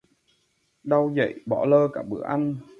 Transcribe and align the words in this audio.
Đau 0.83 1.11
dậy, 1.15 1.33
bỏ 1.45 1.65
lơ 1.65 1.87
cả 1.93 2.03
bữa 2.03 2.23
ăn 2.23 2.55